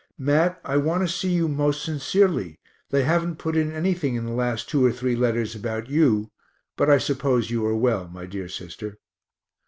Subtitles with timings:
[0.17, 2.57] Mat, I want to see you most sincerely
[2.89, 6.31] they haven't put in anything in the last two or three letters about you,
[6.75, 8.97] but I suppose you are well, my dear sister.